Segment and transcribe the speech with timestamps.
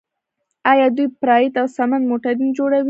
[0.71, 2.79] آیا دوی پراید او سمند موټرې نه جوړوي؟